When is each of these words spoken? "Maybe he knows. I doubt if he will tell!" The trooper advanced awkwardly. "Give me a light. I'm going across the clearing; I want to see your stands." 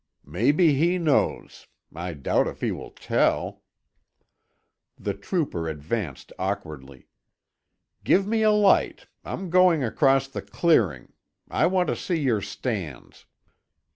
"Maybe 0.25 0.73
he 0.73 0.97
knows. 0.97 1.67
I 1.93 2.15
doubt 2.15 2.47
if 2.47 2.61
he 2.61 2.71
will 2.71 2.89
tell!" 2.89 3.61
The 4.97 5.13
trooper 5.13 5.67
advanced 5.69 6.33
awkwardly. 6.39 7.05
"Give 8.03 8.25
me 8.25 8.41
a 8.41 8.49
light. 8.49 9.05
I'm 9.23 9.51
going 9.51 9.83
across 9.83 10.27
the 10.27 10.41
clearing; 10.41 11.13
I 11.51 11.67
want 11.67 11.85
to 11.89 11.95
see 11.95 12.19
your 12.19 12.41
stands." 12.41 13.27